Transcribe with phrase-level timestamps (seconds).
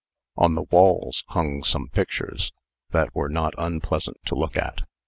[0.35, 2.51] On the walls hung some pictures,
[2.89, 4.79] that were not unpleasant to look at.